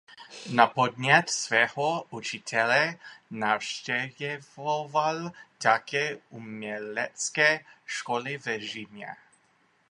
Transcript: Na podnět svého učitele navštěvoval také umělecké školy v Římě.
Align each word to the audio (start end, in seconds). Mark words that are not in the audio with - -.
Na 0.53 0.67
podnět 0.67 1.29
svého 1.29 2.03
učitele 2.09 2.99
navštěvoval 3.31 5.31
také 5.57 6.17
umělecké 6.29 7.65
školy 7.85 8.37
v 8.37 8.59
Římě. 8.59 9.07